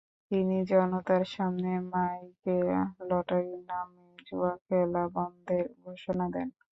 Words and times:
তিনি 0.31 0.57
জনতার 0.71 1.23
সামনে 1.35 1.71
মাইকে 1.91 2.57
লটারির 3.09 3.61
নামে 3.69 4.05
জুয়া 4.27 4.53
খেলা 4.63 5.03
বন্ধের 5.15 5.65
ঘোষণা 5.83 6.25
দেন। 6.33 6.47